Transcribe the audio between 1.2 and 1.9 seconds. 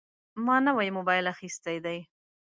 اخیستی